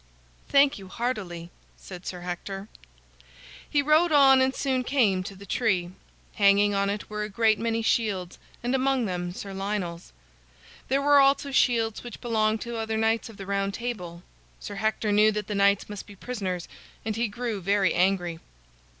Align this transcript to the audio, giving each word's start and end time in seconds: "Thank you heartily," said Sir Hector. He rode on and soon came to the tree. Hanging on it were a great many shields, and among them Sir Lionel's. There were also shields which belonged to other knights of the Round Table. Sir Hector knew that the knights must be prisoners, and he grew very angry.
"Thank 0.49 0.79
you 0.79 0.87
heartily," 0.87 1.51
said 1.77 2.07
Sir 2.07 2.21
Hector. 2.21 2.67
He 3.69 3.83
rode 3.83 4.11
on 4.11 4.41
and 4.41 4.55
soon 4.55 4.83
came 4.83 5.21
to 5.21 5.35
the 5.35 5.45
tree. 5.45 5.91
Hanging 6.37 6.73
on 6.73 6.89
it 6.89 7.07
were 7.07 7.21
a 7.21 7.29
great 7.29 7.59
many 7.59 7.83
shields, 7.83 8.39
and 8.63 8.73
among 8.73 9.05
them 9.05 9.31
Sir 9.31 9.53
Lionel's. 9.53 10.11
There 10.87 11.03
were 11.03 11.19
also 11.19 11.51
shields 11.51 12.01
which 12.03 12.19
belonged 12.19 12.61
to 12.61 12.77
other 12.77 12.97
knights 12.97 13.29
of 13.29 13.37
the 13.37 13.45
Round 13.45 13.75
Table. 13.75 14.23
Sir 14.59 14.73
Hector 14.73 15.11
knew 15.11 15.31
that 15.33 15.45
the 15.45 15.53
knights 15.53 15.87
must 15.87 16.07
be 16.07 16.15
prisoners, 16.15 16.67
and 17.05 17.15
he 17.15 17.27
grew 17.27 17.61
very 17.61 17.93
angry. 17.93 18.39